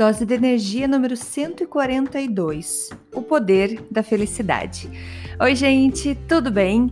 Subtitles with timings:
[0.00, 2.88] Dose de energia número 142.
[3.14, 4.88] O poder da felicidade.
[5.38, 6.90] Oi, gente, tudo bem?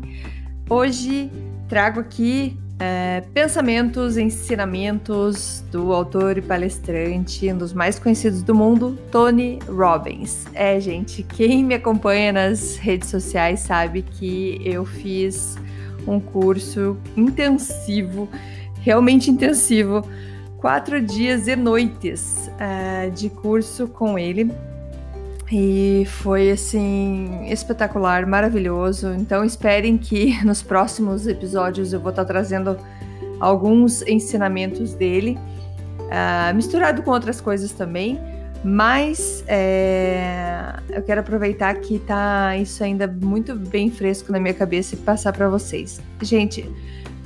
[0.68, 1.30] Hoje
[1.70, 8.98] trago aqui é, pensamentos, ensinamentos do autor e palestrante, um dos mais conhecidos do mundo,
[9.10, 10.45] Tony Robbins.
[10.52, 15.56] É, gente, quem me acompanha nas redes sociais sabe que eu fiz
[16.06, 18.28] um curso intensivo,
[18.82, 20.04] realmente intensivo
[20.59, 24.51] quatro dias e noites uh, de curso com ele.
[25.50, 29.15] E foi assim espetacular, maravilhoso.
[29.15, 32.76] Então esperem que nos próximos episódios eu vou estar trazendo
[33.40, 35.38] alguns ensinamentos dele,
[36.00, 38.20] uh, misturado com outras coisas também.
[38.65, 44.96] Mas é, eu quero aproveitar que tá isso ainda muito bem fresco na minha cabeça
[44.96, 46.00] e passar para vocês.
[46.20, 46.68] Gente,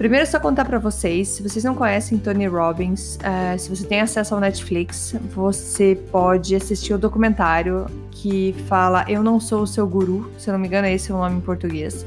[0.03, 4.00] Primeiro, só contar para vocês, se vocês não conhecem Tony Robbins, uh, se você tem
[4.00, 9.86] acesso ao Netflix, você pode assistir o documentário que fala Eu Não Sou o Seu
[9.86, 12.05] Guru, se eu não me engano, esse é o nome em português.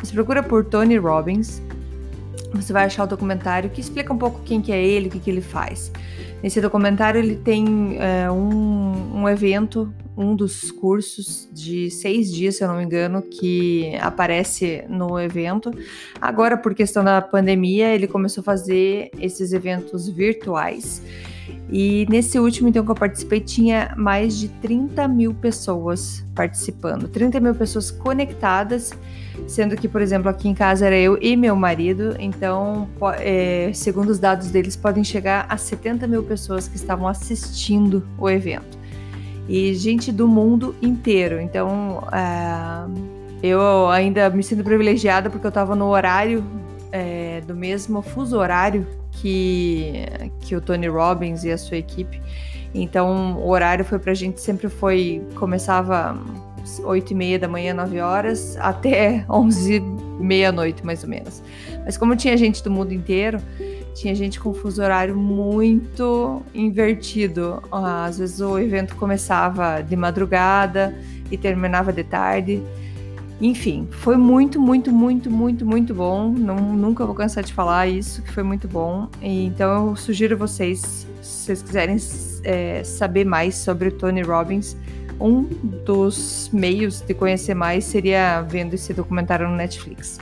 [0.00, 1.62] Você procura por Tony Robbins,
[2.52, 5.20] você vai achar o documentário que explica um pouco quem que é ele, o que,
[5.20, 5.92] que ele faz.
[6.42, 12.64] Nesse documentário ele tem é, um, um evento, um dos cursos de seis dias, se
[12.64, 15.70] eu não me engano, que aparece no evento.
[16.20, 21.02] Agora, por questão da pandemia, ele começou a fazer esses eventos virtuais.
[21.70, 27.40] E nesse último, então, que eu participei, tinha mais de 30 mil pessoas participando, 30
[27.40, 28.92] mil pessoas conectadas,
[29.46, 32.88] sendo que, por exemplo, aqui em casa era eu e meu marido, então,
[33.18, 38.30] é, segundo os dados deles, podem chegar a 70 mil pessoas que estavam assistindo o
[38.30, 38.75] evento.
[39.48, 41.40] E gente do mundo inteiro.
[41.40, 42.88] Então, é,
[43.42, 46.44] eu ainda me sinto privilegiada porque eu estava no horário
[46.90, 49.92] é, do mesmo fuso horário que,
[50.40, 52.20] que o Tony Robbins e a sua equipe.
[52.74, 56.18] Então, o horário foi pra gente sempre foi começava
[56.84, 59.80] 8 e meia da manhã, 9 horas, até 11
[60.20, 61.42] meia-noite, mais ou menos.
[61.84, 63.38] Mas como tinha gente do mundo inteiro,
[63.96, 67.62] tinha gente com fuso horário muito invertido.
[67.72, 70.94] Às vezes o evento começava de madrugada
[71.30, 72.62] e terminava de tarde.
[73.40, 76.30] Enfim, foi muito, muito, muito, muito, muito bom.
[76.30, 79.08] Não, nunca vou cansar de falar isso, que foi muito bom.
[79.22, 81.96] Então eu sugiro vocês, se vocês quiserem
[82.44, 84.76] é, saber mais sobre o Tony Robbins,
[85.18, 85.42] um
[85.86, 90.18] dos meios de conhecer mais seria vendo esse documentário no Netflix.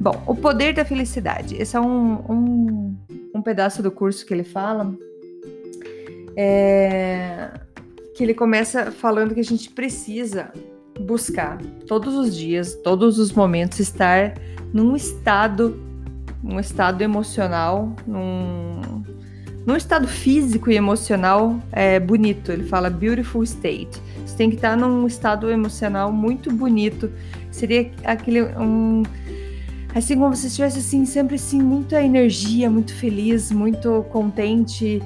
[0.00, 1.56] Bom, o poder da felicidade.
[1.56, 2.96] Esse é um, um,
[3.34, 4.94] um pedaço do curso que ele fala.
[6.36, 7.50] É,
[8.14, 10.52] que ele começa falando que a gente precisa
[11.00, 14.34] buscar todos os dias, todos os momentos estar
[14.72, 15.80] num estado,
[16.42, 19.02] um estado emocional, num,
[19.66, 22.52] num estado físico e emocional é, bonito.
[22.52, 24.00] Ele fala beautiful state.
[24.24, 27.10] Você tem que estar num estado emocional muito bonito.
[27.50, 29.02] Seria aquele um
[29.94, 35.02] assim como se estivesse assim sempre assim muita energia, muito feliz, muito contente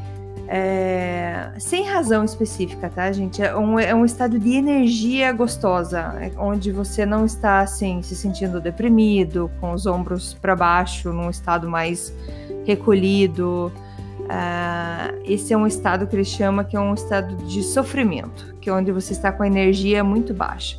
[0.51, 3.43] é, sem razão específica, tá, gente?
[3.43, 8.17] É um, é um estado de energia gostosa, é onde você não está assim se
[8.17, 12.15] sentindo deprimido, com os ombros para baixo, num estado mais
[12.65, 13.71] recolhido.
[14.21, 18.71] Uh, esse é um estado que ele chama que é um estado de sofrimento, que
[18.71, 20.79] é onde você está com a energia muito baixa.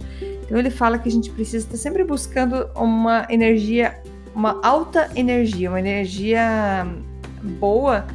[0.49, 4.01] Então ele fala que a gente precisa estar sempre buscando uma energia,
[4.33, 6.87] uma alta energia, uma energia
[7.59, 8.07] boa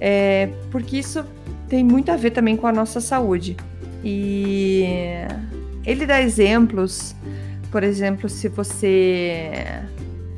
[0.00, 1.24] é, porque isso
[1.68, 3.56] tem muito a ver também com a nossa saúde.
[4.04, 4.84] E
[5.84, 7.14] ele dá exemplos,
[7.70, 9.50] por exemplo, se você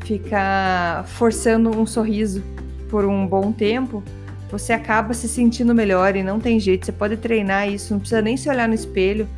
[0.05, 2.43] ficar forçando um sorriso
[2.89, 4.03] por um bom tempo,
[4.50, 6.87] você acaba se sentindo melhor e não tem jeito.
[6.87, 9.29] Você pode treinar isso, não precisa nem se olhar no espelho,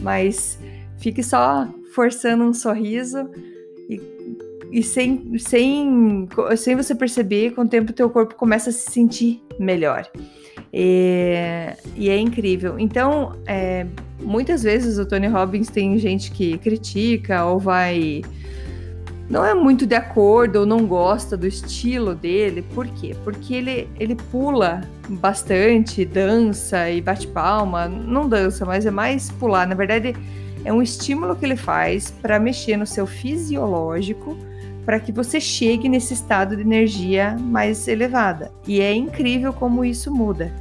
[0.00, 0.58] mas
[1.00, 3.28] fique só forçando um sorriso
[4.72, 9.42] e sem, sem, sem você perceber, com o tempo teu corpo começa a se sentir
[9.58, 10.08] melhor.
[10.72, 11.34] E,
[11.96, 12.78] e é incrível.
[12.78, 13.86] Então, é,
[14.20, 18.22] muitas vezes o Tony Robbins tem gente que critica ou vai
[19.28, 22.62] não é muito de acordo ou não gosta do estilo dele.
[22.74, 23.14] Por quê?
[23.22, 27.86] Porque ele, ele pula bastante, dança e bate palma.
[27.86, 29.68] Não dança, mas é mais pular.
[29.68, 30.16] Na verdade,
[30.64, 34.36] é um estímulo que ele faz para mexer no seu fisiológico
[34.84, 38.50] para que você chegue nesse estado de energia mais elevada.
[38.66, 40.52] E é incrível como isso muda.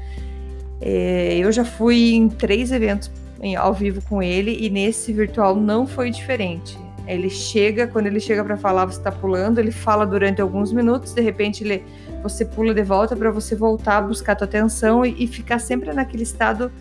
[0.81, 3.11] É, eu já fui em três eventos
[3.41, 6.77] em, ao vivo com ele e nesse virtual não foi diferente.
[7.07, 11.11] Ele chega, quando ele chega para falar, você está pulando, ele fala durante alguns minutos,
[11.11, 11.83] de repente ele,
[12.21, 15.57] você pula de volta para você voltar a buscar a tua atenção e, e ficar
[15.57, 16.71] sempre naquele estado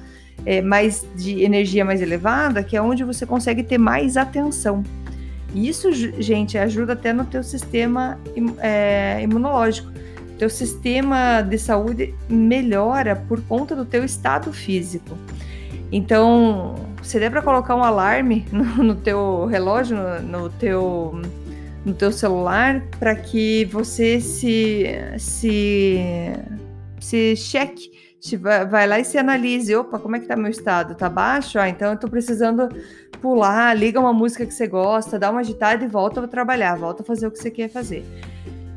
[0.45, 4.83] é, mais de energia mais elevada, que é onde você consegue ter mais atenção.
[5.55, 8.19] E isso, gente, ajuda até no teu sistema
[8.59, 9.91] é, imunológico.
[10.39, 15.17] Teu sistema de saúde melhora por conta do teu estado físico.
[15.91, 21.21] Então, se der para colocar um alarme no, no teu relógio, no, no, teu
[21.85, 24.85] no teu celular, para que você se
[25.19, 25.99] se
[27.01, 27.91] se cheque,
[28.69, 30.95] vai, lá e se analise, opa, como é que tá meu estado?
[30.95, 31.59] Tá baixo?
[31.59, 32.69] Ah, então eu tô precisando
[33.21, 37.03] pular, liga uma música que você gosta, dá uma agitada e volta a trabalhar, volta
[37.03, 38.05] a fazer o que você quer fazer.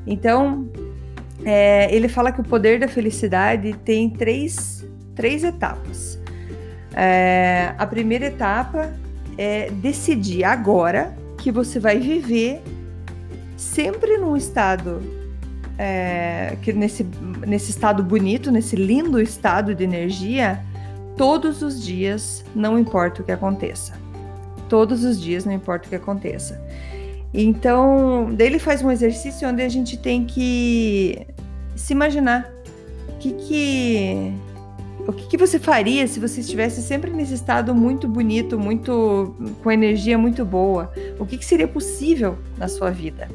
[0.06, 0.70] Então,
[1.44, 4.86] é, ele fala que o poder da felicidade tem três,
[5.16, 6.20] três etapas.
[6.96, 8.94] É, a primeira etapa
[9.38, 12.62] é decidir agora que você vai viver
[13.58, 15.21] sempre num estado
[15.78, 17.06] é, que nesse,
[17.48, 20.64] nesse estado bonito, nesse lindo estado de energia,
[21.18, 23.94] todos os dias, não importa o que aconteça.
[24.70, 26.62] Todos os dias, não importa o que aconteça.
[27.34, 31.26] Então, ele faz um exercício onde a gente tem que
[31.76, 32.52] se imaginar
[33.08, 34.34] o que, que
[35.08, 39.72] o que, que, você faria se você estivesse sempre nesse estado muito bonito, muito com
[39.72, 40.92] energia muito boa?
[41.20, 43.28] O que, que seria possível na sua vida?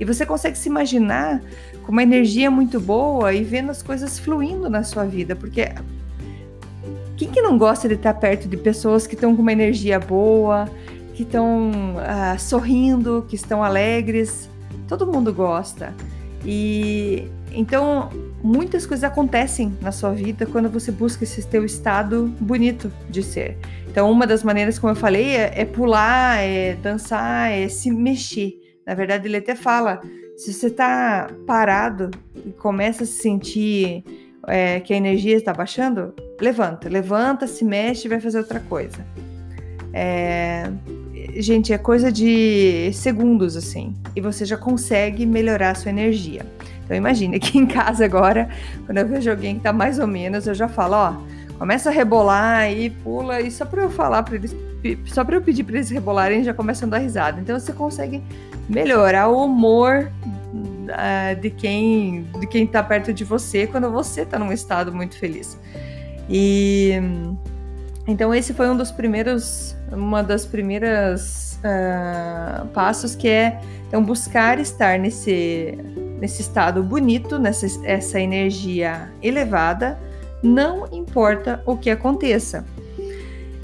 [0.00, 1.42] E você consegue se imaginar
[1.84, 5.68] com uma energia muito boa e vendo as coisas fluindo na sua vida, porque
[7.16, 10.66] quem que não gosta de estar perto de pessoas que estão com uma energia boa,
[11.14, 14.48] que estão ah, sorrindo, que estão alegres?
[14.88, 15.94] Todo mundo gosta.
[16.44, 18.08] E então,
[18.42, 23.58] muitas coisas acontecem na sua vida quando você busca esse teu estado bonito de ser.
[23.88, 28.59] Então, uma das maneiras, como eu falei, é, é pular, é dançar, é se mexer.
[28.90, 30.02] Na verdade, ele até fala:
[30.36, 32.10] se você está parado
[32.44, 34.02] e começa a se sentir
[34.48, 38.98] é, que a energia está baixando, levanta, levanta, se mexe e vai fazer outra coisa.
[39.92, 40.68] É,
[41.36, 46.44] gente, é coisa de segundos assim, e você já consegue melhorar a sua energia.
[46.84, 48.48] Então imagine aqui em casa agora,
[48.86, 51.14] quando eu vejo alguém que tá mais ou menos, eu já falo, ó,
[51.60, 54.56] começa a rebolar e pula, e só para eu falar para eles,
[55.06, 57.40] só para eu pedir para eles rebolarem, já começam a dar risada.
[57.40, 58.20] Então você consegue
[58.70, 64.38] melhorar o humor uh, de quem de quem tá perto de você quando você tá
[64.38, 65.58] num estado muito feliz.
[66.28, 66.92] E
[68.06, 74.60] então esse foi um dos primeiros, uma das primeiras uh, passos que é então buscar
[74.60, 75.76] estar nesse
[76.20, 79.98] nesse estado bonito, nessa essa energia elevada,
[80.42, 82.64] não importa o que aconteça.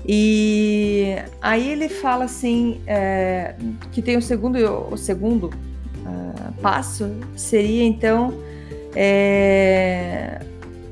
[0.08, 3.56] E aí ele fala assim é,
[3.90, 4.56] que tem o segundo
[4.90, 8.32] o segundo uh, passo seria então
[8.94, 10.40] é,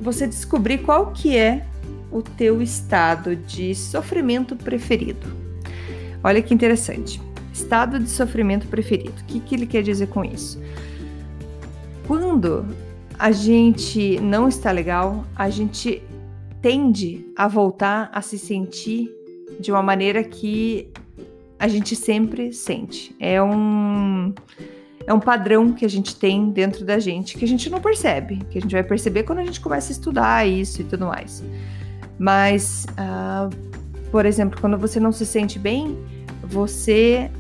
[0.01, 1.65] você descobrir qual que é
[2.11, 5.27] o teu estado de sofrimento preferido.
[6.23, 7.21] Olha que interessante.
[7.53, 9.15] Estado de sofrimento preferido.
[9.23, 10.61] O que, que ele quer dizer com isso?
[12.07, 12.67] Quando
[13.19, 16.03] a gente não está legal, a gente
[16.65, 19.15] tende a voltar a se sentir
[19.61, 20.89] de uma maneira que
[21.59, 23.15] a gente sempre sente.
[23.21, 24.33] É um
[25.07, 28.39] é um padrão que a gente tem dentro da gente que a gente não percebe,
[28.51, 31.45] que a gente vai perceber quando a gente começa a estudar isso e tudo mais.
[32.19, 33.55] Mas, uh,
[34.11, 35.99] por exemplo, quando você não se sente bem,
[36.45, 37.31] você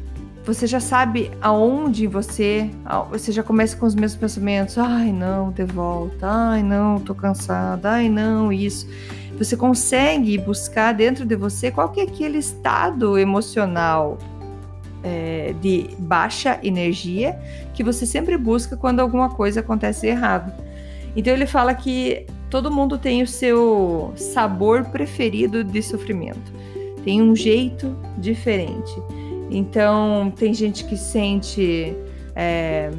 [0.44, 2.70] você já sabe aonde você.
[3.10, 4.76] Você já começa com os mesmos pensamentos.
[4.76, 6.26] Ai, não, de volta.
[6.28, 7.92] Ai, não, tô cansada.
[7.92, 8.86] Ai, não, isso.
[9.38, 14.18] Você consegue buscar dentro de você qual que é aquele estado emocional
[15.02, 17.38] é, de baixa energia
[17.72, 20.52] que você sempre busca quando alguma coisa acontece errado.
[21.16, 26.52] Então ele fala que todo mundo tem o seu sabor preferido de sofrimento.
[27.02, 28.94] Tem um jeito diferente.
[29.50, 31.94] Então, tem gente que sente,
[32.34, 32.90] é,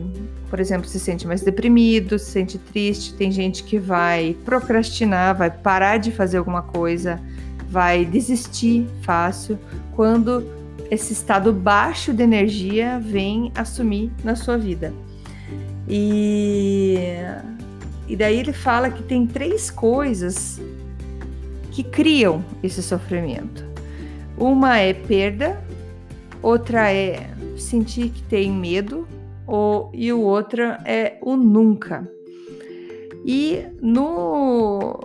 [0.49, 5.49] por exemplo, se sente mais deprimido, se sente triste, tem gente que vai procrastinar, vai
[5.49, 7.19] parar de fazer alguma coisa,
[7.69, 9.57] vai desistir fácil
[9.95, 10.43] quando
[10.89, 14.93] esse estado baixo de energia vem assumir na sua vida.
[15.87, 16.97] E,
[18.07, 20.59] e daí ele fala que tem três coisas
[21.71, 23.65] que criam esse sofrimento.
[24.37, 25.61] Uma é perda,
[26.45, 29.07] outra é sentir que tem medo,
[29.47, 32.07] ou, e o outra é o nunca.
[33.25, 34.99] E no,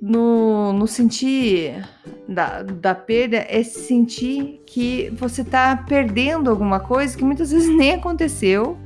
[0.00, 1.82] no, no sentir
[2.28, 7.92] da, da perda é sentir que você está perdendo alguma coisa que muitas vezes nem
[7.94, 8.76] aconteceu.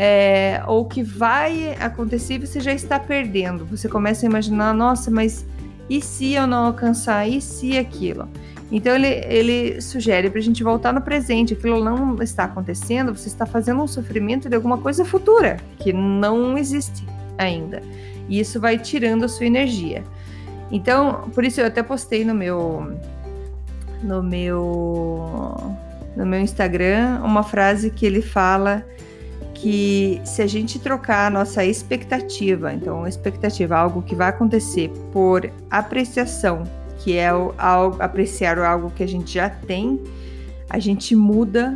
[0.00, 3.64] É, ou que vai acontecer e você já está perdendo.
[3.66, 5.44] Você começa a imaginar, nossa, mas
[5.90, 7.26] e se eu não alcançar?
[7.28, 8.28] E se aquilo?
[8.70, 11.54] Então ele, ele sugere para a gente voltar no presente.
[11.54, 16.58] Aquilo não está acontecendo, você está fazendo um sofrimento de alguma coisa futura que não
[16.58, 17.06] existe
[17.38, 17.82] ainda.
[18.28, 20.04] E isso vai tirando a sua energia.
[20.70, 22.92] Então, por isso eu até postei no meu
[24.02, 25.76] no meu
[26.14, 28.84] no meu Instagram uma frase que ele fala
[29.54, 35.50] que se a gente trocar a nossa expectativa, então expectativa, algo que vai acontecer por
[35.68, 36.62] apreciação,
[36.98, 40.00] que é o, algo, apreciar algo que a gente já tem,
[40.68, 41.74] a gente muda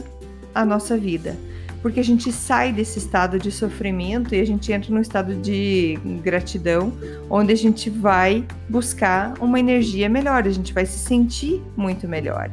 [0.54, 1.36] a nossa vida
[1.82, 5.98] porque a gente sai desse estado de sofrimento e a gente entra no estado de
[6.22, 6.92] gratidão,
[7.28, 12.48] onde a gente vai buscar uma energia melhor, a gente vai se sentir muito melhor.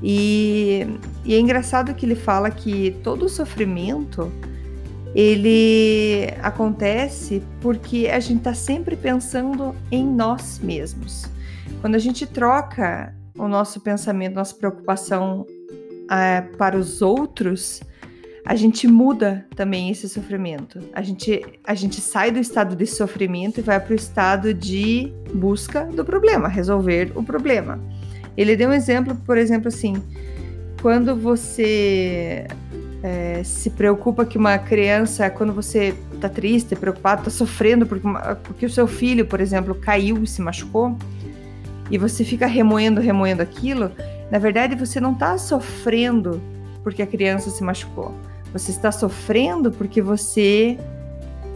[0.00, 0.86] E,
[1.24, 4.32] e é engraçado que ele fala que todo sofrimento
[5.12, 11.28] ele acontece porque a gente está sempre pensando em nós mesmos.
[11.80, 15.46] Quando a gente troca o nosso pensamento, nossa preocupação
[16.04, 17.80] uh, para os outros,
[18.44, 20.80] a gente muda também esse sofrimento.
[20.92, 25.12] A gente, a gente sai do estado de sofrimento e vai para o estado de
[25.32, 27.78] busca do problema, resolver o problema.
[28.36, 30.02] Ele deu um exemplo, por exemplo, assim,
[30.80, 32.46] quando você
[33.02, 38.34] é, se preocupa que uma criança, quando você está triste, preocupado, está sofrendo porque, uma,
[38.36, 40.96] porque o seu filho, por exemplo, caiu e se machucou,
[41.90, 43.90] e você fica remoendo, remoendo aquilo,
[44.30, 46.40] na verdade você não está sofrendo
[46.82, 48.14] porque a criança se machucou.
[48.52, 50.78] Você está sofrendo porque você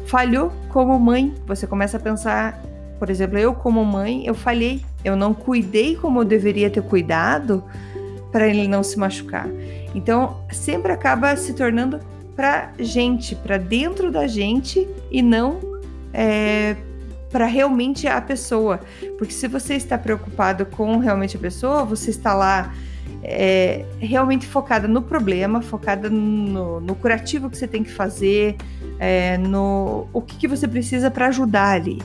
[0.07, 1.35] falhou como mãe.
[1.47, 2.63] Você começa a pensar,
[2.99, 7.65] por exemplo, eu como mãe, eu falhei, eu não cuidei como eu deveria ter cuidado
[8.31, 9.49] para ele não se machucar.
[9.95, 12.01] Então, sempre acaba se tornando
[12.35, 15.61] para gente, para dentro da gente e não
[16.13, 16.77] é,
[17.33, 18.79] para realmente a pessoa.
[19.17, 22.73] Porque se você está preocupado com realmente a pessoa, você está lá
[23.23, 28.57] é, realmente focada no problema, focada no, no, curativo que você tem que fazer,
[28.99, 32.01] é, no o que, que você precisa para ajudar ali.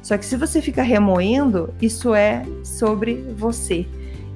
[0.00, 3.86] Só que se você fica remoendo, isso é sobre você.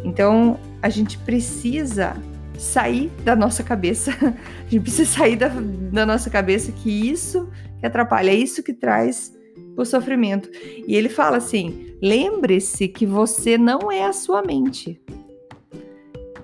[0.05, 2.17] Então a gente precisa
[2.59, 7.87] sair da nossa cabeça, a gente precisa sair da, da nossa cabeça que isso que
[7.87, 9.33] atrapalha, é isso que traz
[9.77, 10.51] o sofrimento.
[10.87, 15.01] E ele fala assim: lembre-se que você não é a sua mente.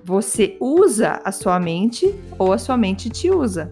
[0.05, 3.71] Você usa a sua mente ou a sua mente te usa.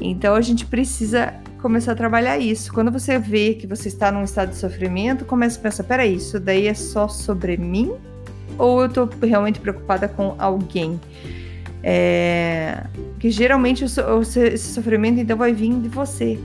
[0.00, 2.72] Então a gente precisa começar a trabalhar isso.
[2.72, 6.38] Quando você vê que você está num estado de sofrimento, começa a pensar: peraí, isso
[6.38, 7.92] daí é só sobre mim?
[8.58, 11.00] Ou eu estou realmente preocupada com alguém?
[11.82, 12.84] É...
[13.18, 16.38] Que geralmente esse sofrimento então vai vir de você.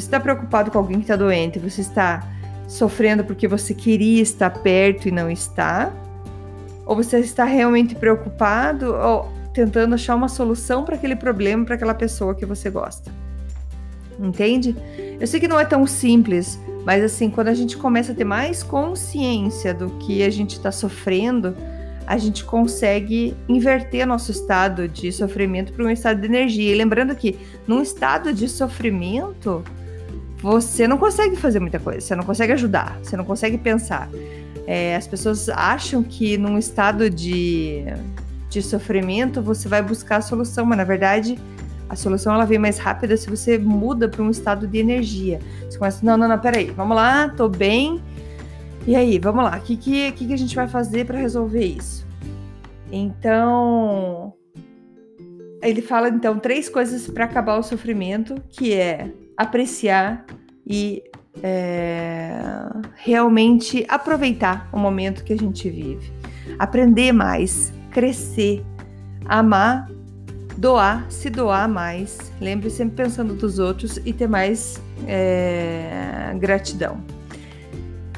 [0.00, 2.26] Você está preocupado com alguém que está doente, você está
[2.68, 5.92] sofrendo porque você queria estar perto e não está,
[6.84, 11.94] ou você está realmente preocupado ou tentando achar uma solução para aquele problema, para aquela
[11.94, 13.10] pessoa que você gosta.
[14.18, 14.76] Entende?
[15.20, 18.24] Eu sei que não é tão simples, mas assim, quando a gente começa a ter
[18.24, 21.56] mais consciência do que a gente está sofrendo,
[22.06, 26.72] a gente consegue inverter nosso estado de sofrimento para um estado de energia.
[26.72, 29.64] E lembrando que num estado de sofrimento,
[30.38, 34.08] você não consegue fazer muita coisa, você não consegue ajudar, você não consegue pensar.
[34.66, 37.84] É, as pessoas acham que num estado de,
[38.50, 41.38] de sofrimento você vai buscar a solução, mas na verdade
[41.88, 45.40] a solução ela vem mais rápida se você muda para um estado de energia.
[45.68, 48.02] Você começa, não, não, não, peraí, vamos lá, tô bem.
[48.86, 52.06] E aí, vamos lá, o que, que, que a gente vai fazer para resolver isso?
[52.90, 54.32] Então,
[55.60, 60.24] ele fala então três coisas para acabar o sofrimento, que é apreciar
[60.66, 61.02] e
[61.42, 62.30] é,
[62.96, 66.10] realmente aproveitar o momento que a gente vive,
[66.58, 68.64] aprender mais, crescer,
[69.26, 69.88] amar,
[70.56, 72.32] doar, se doar mais.
[72.40, 77.00] Lembre sempre pensando dos outros e ter mais é, gratidão.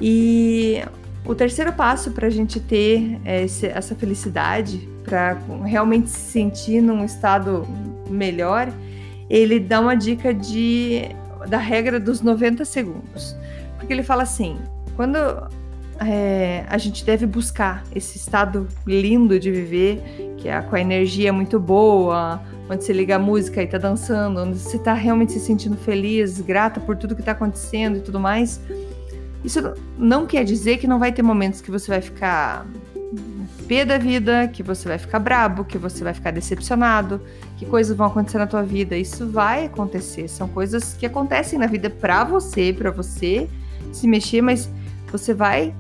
[0.01, 0.83] E
[1.25, 7.05] o terceiro passo para a gente ter esse, essa felicidade, para realmente se sentir num
[7.05, 7.67] estado
[8.09, 8.73] melhor,
[9.29, 11.03] ele dá uma dica de
[11.49, 13.37] da regra dos 90 segundos.
[13.79, 14.59] Porque ele fala assim:
[14.97, 15.17] quando
[16.01, 20.03] é, a gente deve buscar esse estado lindo de viver,
[20.37, 24.41] que é com a energia muito boa, onde você liga a música e tá dançando,
[24.41, 28.21] onde você tá realmente se sentindo feliz, grata por tudo que tá acontecendo e tudo
[28.21, 28.61] mais.
[29.45, 29.61] Isso
[29.97, 32.67] não quer dizer que não vai ter momentos que você vai ficar
[33.69, 37.21] pé da vida, que você vai ficar brabo, que você vai ficar decepcionado,
[37.59, 38.97] que coisas vão acontecer na tua vida.
[38.97, 43.49] Isso vai acontecer, são coisas que acontecem na vida para você, para você
[43.93, 44.71] se mexer, mas
[45.13, 45.75] você vai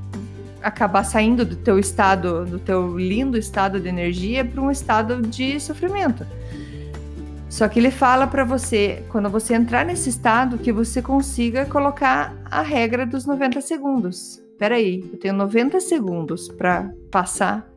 [0.62, 5.58] acabar saindo do teu estado, do teu lindo estado de energia para um estado de
[5.58, 6.26] sofrimento.
[7.48, 12.36] Só que ele fala para você, quando você entrar nesse estado, que você consiga colocar
[12.44, 14.42] a regra dos 90 segundos.
[14.58, 17.70] Peraí, eu tenho 90 segundos para passar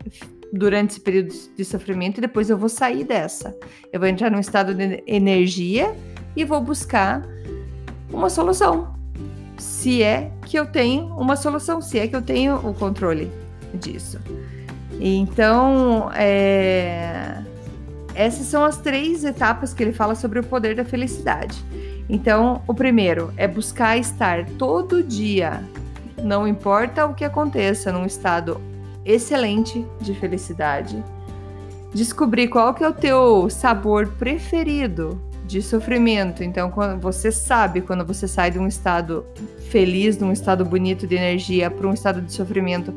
[0.51, 3.55] durante esse período de sofrimento e depois eu vou sair dessa.
[3.93, 5.95] Eu vou entrar num estado de energia
[6.35, 7.21] e vou buscar
[8.11, 8.99] uma solução
[9.61, 13.31] se é que eu tenho uma solução, se é que eu tenho o controle
[13.75, 14.19] disso.
[14.99, 17.43] Então, é...
[18.15, 21.63] essas são as três etapas que ele fala sobre o poder da felicidade.
[22.09, 25.63] Então, o primeiro é buscar estar todo dia,
[26.23, 28.59] não importa o que aconteça, num estado
[29.05, 31.03] excelente de felicidade.
[31.93, 36.43] Descobrir qual que é o teu sabor preferido de sofrimento.
[36.43, 39.25] Então, quando você sabe quando você sai de um estado
[39.69, 42.93] feliz, de um estado bonito de energia para um estado de sofrimento,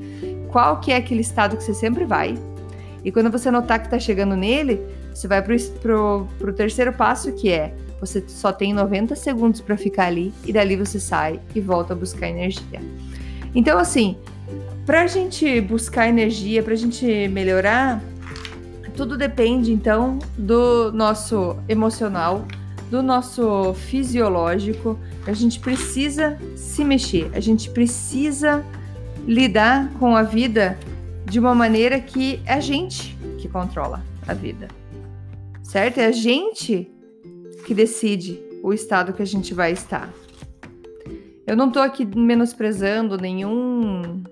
[0.48, 2.38] qual que é aquele estado que você sempre vai.
[3.04, 4.80] E quando você notar que está chegando nele,
[5.12, 5.54] você vai para
[5.96, 10.76] o terceiro passo, que é você só tem 90 segundos para ficar ali e dali
[10.76, 12.80] você sai e volta a buscar energia.
[13.54, 14.16] Então, assim,
[14.84, 18.02] para a gente buscar energia, para a gente melhorar,
[18.96, 22.46] tudo depende então do nosso emocional,
[22.90, 24.98] do nosso fisiológico.
[25.26, 28.64] A gente precisa se mexer, a gente precisa
[29.26, 30.78] lidar com a vida
[31.24, 34.68] de uma maneira que é a gente que controla a vida.
[35.62, 35.98] Certo?
[35.98, 36.90] É a gente
[37.66, 40.12] que decide o estado que a gente vai estar.
[41.46, 44.22] Eu não estou aqui menosprezando nenhum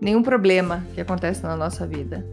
[0.00, 2.26] nenhum problema que acontece na nossa vida.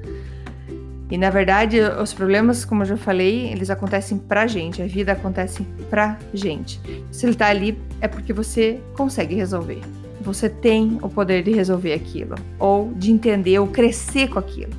[1.09, 5.11] E na verdade, os problemas, como eu já falei, eles acontecem pra gente, a vida
[5.11, 6.81] acontece pra gente.
[7.11, 9.81] Se ele tá ali, é porque você consegue resolver.
[10.21, 14.71] Você tem o poder de resolver aquilo, ou de entender, ou crescer com aquilo.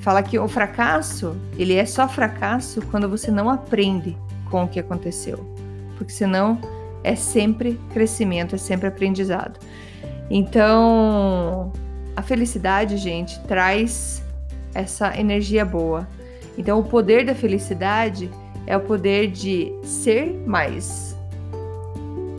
[0.00, 4.16] Fala que o fracasso, ele é só fracasso quando você não aprende
[4.50, 5.44] com o que aconteceu.
[5.96, 6.60] Porque senão
[7.02, 9.58] é sempre crescimento, é sempre aprendizado.
[10.30, 11.72] Então,
[12.14, 14.22] a felicidade, gente, traz
[14.74, 16.06] essa energia boa.
[16.56, 18.30] Então, o poder da felicidade
[18.66, 21.16] é o poder de ser mais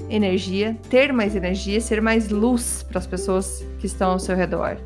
[0.09, 4.77] energia, ter mais energia, ser mais luz para as pessoas que estão ao seu redor,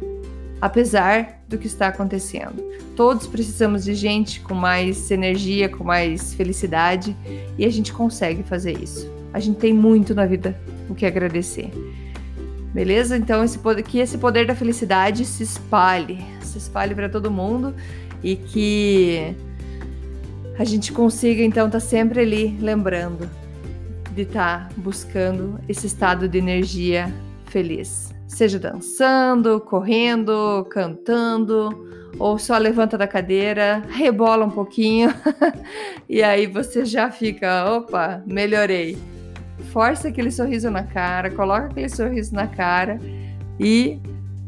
[0.64, 2.64] apesar do que está acontecendo.
[2.96, 7.14] Todos precisamos de gente com mais energia, com mais felicidade
[7.58, 9.12] e a gente consegue fazer isso.
[9.34, 10.58] A gente tem muito na vida
[10.90, 11.70] o que agradecer.
[12.74, 13.18] Beleza?
[13.18, 17.76] Então esse poder, que esse poder da felicidade se espalhe, se espalhe para todo mundo
[18.24, 19.36] e que
[20.58, 23.30] a gente consiga então estar tá sempre ali lembrando
[24.16, 27.14] de estar tá buscando esse estado de energia
[27.48, 28.13] feliz.
[28.28, 31.70] Seja dançando, correndo, cantando,
[32.18, 35.14] ou só levanta da cadeira, rebola um pouquinho
[36.10, 38.98] e aí você já fica, opa, melhorei
[39.74, 43.00] força aquele sorriso na cara, coloca aquele sorriso na cara
[43.60, 44.00] e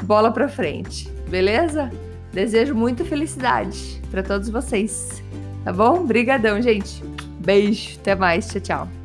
[0.03, 1.91] bola para frente, beleza?
[2.31, 5.23] Desejo muita felicidade para todos vocês,
[5.63, 6.05] tá bom?
[6.05, 7.03] Brigadão, gente.
[7.39, 9.04] Beijo, até mais, tchau, tchau.